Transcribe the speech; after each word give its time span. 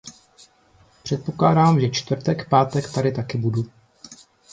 Předpokládám, 1.03 1.79
že 1.79 1.89
čtvrtek 1.89 2.49
pátek 2.49 2.91
tady 2.93 3.11
taky 3.11 3.37
budu. 3.37 3.65